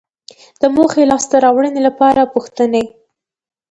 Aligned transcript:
د 0.61 0.63
موخې 0.75 1.03
لاسته 1.11 1.35
راوړنې 1.45 1.81
لپاره 1.87 2.31
پوښتنې 2.33 2.83